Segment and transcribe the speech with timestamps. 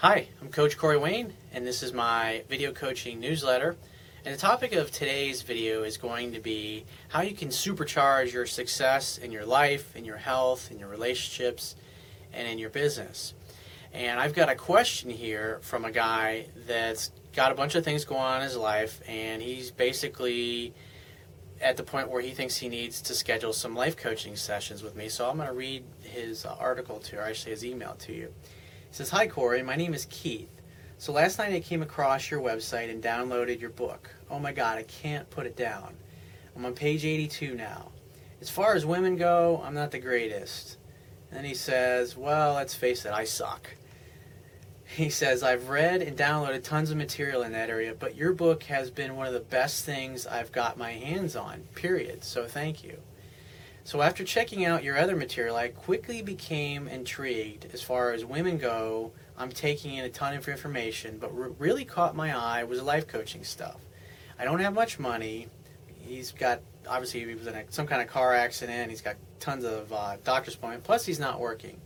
[0.00, 3.74] Hi, I'm Coach Corey Wayne, and this is my video coaching newsletter.
[4.24, 8.46] And the topic of today's video is going to be how you can supercharge your
[8.46, 11.74] success in your life, in your health, in your relationships,
[12.32, 13.34] and in your business.
[13.92, 18.04] And I've got a question here from a guy that's got a bunch of things
[18.04, 20.74] going on in his life, and he's basically
[21.60, 24.94] at the point where he thinks he needs to schedule some life coaching sessions with
[24.94, 25.08] me.
[25.08, 28.32] So I'm going to read his article to, or actually his email to you.
[28.90, 29.62] He says, Hi, Corey.
[29.62, 30.50] My name is Keith.
[30.96, 34.10] So last night I came across your website and downloaded your book.
[34.30, 35.94] Oh my God, I can't put it down.
[36.56, 37.92] I'm on page 82 now.
[38.40, 40.76] As far as women go, I'm not the greatest.
[41.30, 43.74] And he says, Well, let's face it, I suck.
[44.86, 48.62] He says, I've read and downloaded tons of material in that area, but your book
[48.64, 52.24] has been one of the best things I've got my hands on, period.
[52.24, 52.98] So thank you.
[53.88, 58.58] So after checking out your other material, I quickly became intrigued as far as women
[58.58, 59.12] go.
[59.34, 62.84] I'm taking in a ton of information, but what really caught my eye was the
[62.84, 63.80] life coaching stuff.
[64.38, 65.48] I don't have much money.
[66.00, 68.90] He's got obviously he was in a, some kind of car accident.
[68.90, 70.86] He's got tons of uh, doctor's appointments.
[70.86, 71.80] Plus, he's not working.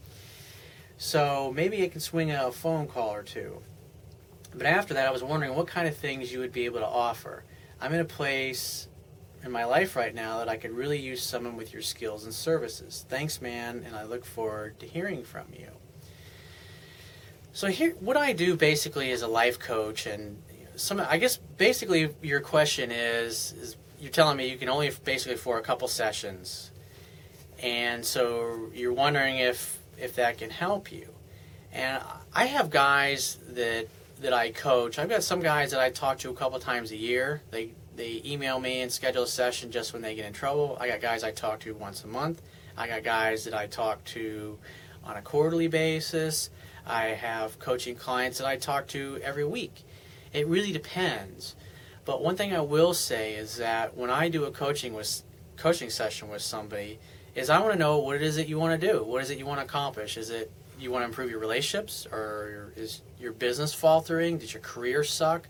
[0.96, 3.62] So maybe I can swing a phone call or two.
[4.52, 6.84] But after that, I was wondering what kind of things you would be able to
[6.84, 7.44] offer.
[7.80, 8.88] I'm in a place
[9.44, 12.32] in my life right now that I could really use someone with your skills and
[12.32, 13.04] services.
[13.08, 15.68] Thanks, man, and I look forward to hearing from you.
[17.52, 20.42] So here, what I do basically is a life coach, and
[20.76, 21.00] some.
[21.00, 25.58] I guess basically your question is, is you're telling me you can only basically for
[25.58, 26.70] a couple sessions,
[27.58, 31.08] and so you're wondering if if that can help you.
[31.72, 33.88] And I have guys that
[34.22, 34.98] that I coach.
[34.98, 37.42] I've got some guys that I talk to a couple times a year.
[37.50, 40.76] They they email me and schedule a session just when they get in trouble.
[40.80, 42.42] I got guys I talk to once a month.
[42.76, 44.58] I got guys that I talk to
[45.04, 46.50] on a quarterly basis.
[46.86, 49.84] I have coaching clients that I talk to every week.
[50.32, 51.54] It really depends.
[52.04, 55.22] But one thing I will say is that when I do a coaching with
[55.56, 56.98] coaching session with somebody,
[57.34, 59.04] is I want to know what it is that you want to do.
[59.04, 60.16] What is it you want to accomplish?
[60.16, 64.38] Is it you want to improve your relationships, or is your business faltering?
[64.38, 65.48] Did your career suck?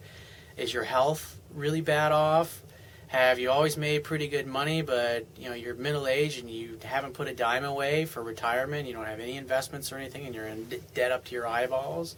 [0.56, 2.62] Is your health really bad off?
[3.08, 6.78] Have you always made pretty good money, but you know you're middle aged and you
[6.82, 8.86] haven't put a dime away for retirement?
[8.86, 12.16] You don't have any investments or anything, and you're in debt up to your eyeballs.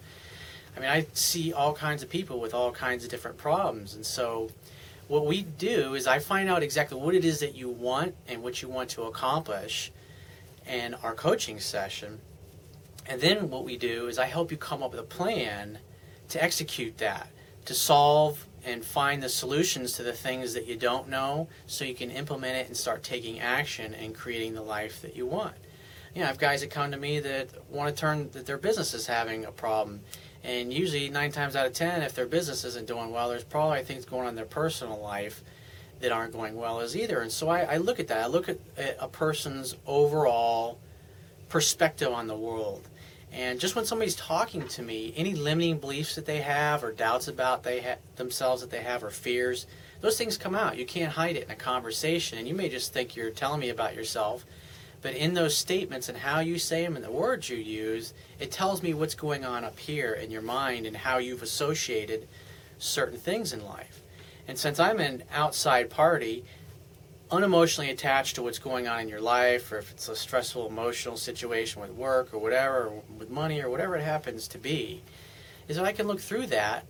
[0.76, 4.04] I mean, I see all kinds of people with all kinds of different problems, and
[4.04, 4.50] so
[5.06, 8.42] what we do is I find out exactly what it is that you want and
[8.42, 9.92] what you want to accomplish
[10.66, 12.20] in our coaching session.
[13.06, 15.78] And then what we do is I help you come up with a plan
[16.30, 17.28] to execute that,
[17.64, 21.94] to solve and find the solutions to the things that you don't know so you
[21.94, 25.54] can implement it and start taking action and creating the life that you want.
[26.14, 28.56] You know, I have guys that come to me that want to turn that their
[28.56, 30.00] business is having a problem.
[30.42, 33.82] And usually, nine times out of ten, if their business isn't doing well, there's probably
[33.82, 35.42] things going on in their personal life
[36.00, 37.20] that aren't going well as either.
[37.20, 38.18] And so I, I look at that.
[38.18, 40.78] I look at, at a person's overall
[41.48, 42.88] perspective on the world.
[43.34, 47.26] And just when somebody's talking to me, any limiting beliefs that they have or doubts
[47.26, 49.66] about they ha- themselves that they have or fears,
[50.00, 50.78] those things come out.
[50.78, 52.38] You can't hide it in a conversation.
[52.38, 54.46] And you may just think you're telling me about yourself,
[55.02, 58.52] but in those statements and how you say them and the words you use, it
[58.52, 62.28] tells me what's going on up here in your mind and how you've associated
[62.78, 64.00] certain things in life.
[64.46, 66.44] And since I'm an outside party,
[67.30, 71.16] unemotionally attached to what's going on in your life, or if it's a stressful emotional
[71.16, 75.02] situation with work or whatever, or with money or whatever it happens to be,
[75.68, 76.86] is that I can look through that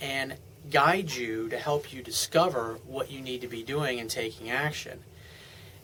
[0.00, 0.36] and
[0.70, 5.00] guide you to help you discover what you need to be doing and taking action.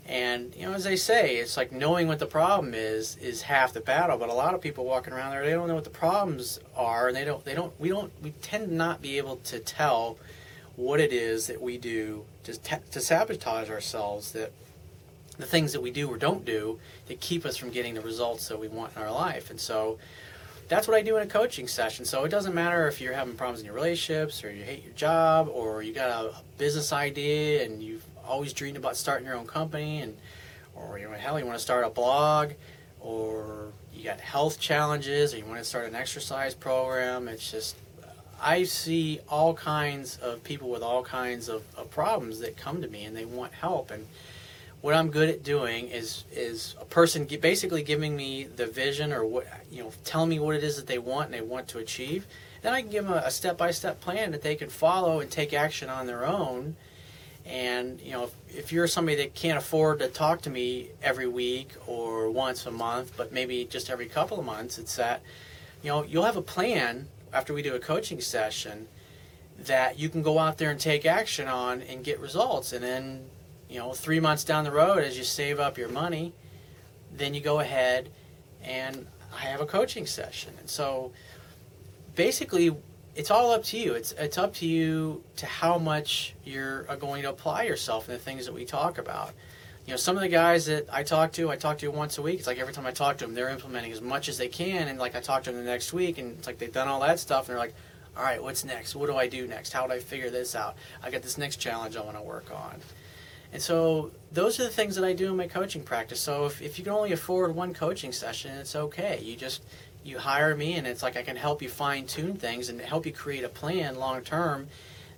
[0.09, 3.73] And you know, as they say, it's like knowing what the problem is is half
[3.73, 4.19] the battle.
[4.19, 7.09] But a lot of people walking around there, they don't know what the problems are,
[7.09, 10.19] and they don't, they don't, we don't, we tend not be able to tell
[10.77, 12.53] what it is that we do to,
[12.91, 14.53] to sabotage ourselves, that
[15.39, 18.49] the things that we do or don't do that keep us from getting the results
[18.49, 19.51] that we want in our life.
[19.51, 19.99] And so
[20.69, 22.05] that's what I do in a coaching session.
[22.05, 24.95] So it doesn't matter if you're having problems in your relationships or you hate your
[24.95, 29.47] job or you got a business idea and you've always dreamed about starting your own
[29.47, 30.17] company and
[30.75, 32.51] or you know hell you want to start a blog
[33.01, 37.29] or you got health challenges or you want to start an exercise program.
[37.29, 37.77] It's just
[38.41, 42.89] I see all kinds of people with all kinds of, of, problems that come to
[42.89, 43.91] me and they want help.
[43.91, 44.07] And
[44.83, 49.25] what I'm good at doing is is a person basically giving me the vision or
[49.25, 51.79] what you know, telling me what it is that they want and they want to
[51.79, 52.27] achieve.
[52.63, 55.31] Then I can give them a step by step plan that they can follow and
[55.31, 56.77] take action on their own.
[57.45, 61.29] And you know, if, if you're somebody that can't afford to talk to me every
[61.29, 65.23] week or once a month, but maybe just every couple of months, it's that
[65.83, 68.89] you know, you'll have a plan after we do a coaching session
[69.59, 72.73] that you can go out there and take action on and get results.
[72.73, 73.27] And then,
[73.69, 76.33] you know, three months down the road, as you save up your money,
[77.15, 78.11] then you go ahead
[78.63, 80.55] and I have a coaching session.
[80.59, 81.13] And so
[82.15, 82.75] basically,
[83.15, 83.95] it's all up to you.
[83.95, 88.15] It's, it's up to you to how much you're uh, going to apply yourself in
[88.15, 89.33] the things that we talk about.
[89.87, 92.23] You know, some of the guys that I talk to, I talk to once a
[92.23, 92.39] week.
[92.39, 94.89] It's like every time I talk to them, they're implementing as much as they can.
[94.89, 97.01] And like I talk to them the next week, and it's like they've done all
[97.01, 97.75] that stuff, and they're like,
[98.17, 98.97] all right, what's next?
[98.97, 99.73] What do I do next?
[99.73, 100.77] How do I figure this out?
[101.03, 102.81] I got this next challenge I want to work on.
[103.53, 106.21] And so those are the things that I do in my coaching practice.
[106.21, 109.21] So if, if you can only afford one coaching session, it's okay.
[109.23, 109.63] You just
[110.03, 113.07] you hire me and it's like I can help you fine tune things and help
[113.07, 114.69] you create a plan long term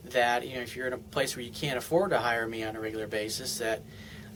[0.05, 2.65] that you know if you're in a place where you can't afford to hire me
[2.65, 3.83] on a regular basis that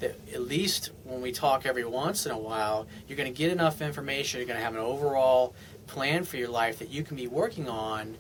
[0.03, 3.51] that at least when we talk every once in a while you're going to get
[3.51, 5.55] enough information you're going to have an overall
[5.87, 8.17] plan for your life that you can be working on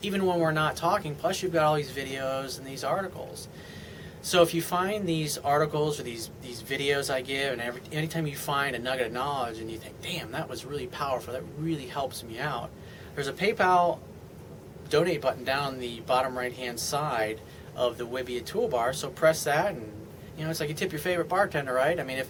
[0.00, 3.48] even when we're not talking plus you've got all these videos and these articles
[4.20, 8.26] so if you find these articles or these these videos I give, and every anytime
[8.26, 11.32] you find a nugget of knowledge and you think, "Damn, that was really powerful.
[11.32, 12.70] That really helps me out,"
[13.14, 14.00] there's a PayPal
[14.90, 17.40] donate button down the bottom right hand side
[17.76, 18.94] of the Wibiya toolbar.
[18.94, 19.97] So press that, and
[20.38, 21.98] you know it's like you tip your favorite bartender, right?
[21.98, 22.28] I mean, if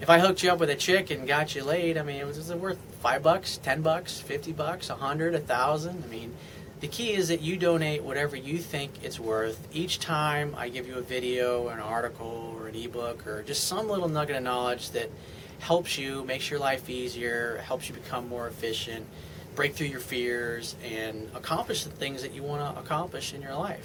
[0.00, 2.26] if I hooked you up with a chick and got you laid, I mean, it
[2.26, 6.04] was it worth five bucks, ten bucks, fifty bucks, a hundred, a thousand?
[6.04, 6.34] I mean,
[6.80, 9.66] the key is that you donate whatever you think it's worth.
[9.72, 13.88] Each time I give you a video, an article, or an ebook, or just some
[13.88, 15.10] little nugget of knowledge that
[15.58, 19.04] helps you, makes your life easier, helps you become more efficient,
[19.56, 23.56] break through your fears, and accomplish the things that you want to accomplish in your
[23.56, 23.84] life.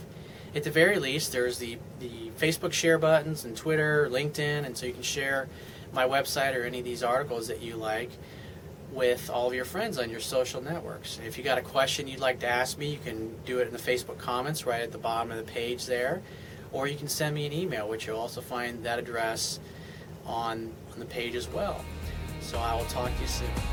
[0.55, 4.85] At the very least, there's the, the Facebook share buttons and Twitter, LinkedIn, and so
[4.85, 5.49] you can share
[5.91, 8.11] my website or any of these articles that you like
[8.91, 11.19] with all of your friends on your social networks.
[11.25, 13.73] If you got a question you'd like to ask me, you can do it in
[13.73, 16.21] the Facebook comments right at the bottom of the page there,
[16.71, 19.59] or you can send me an email, which you'll also find that address
[20.25, 21.83] on, on the page as well.
[22.41, 23.72] So I will talk to you soon.